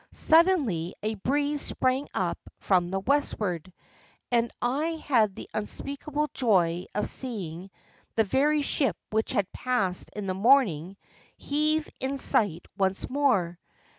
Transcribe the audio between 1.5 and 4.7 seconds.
sprang up from the westward, and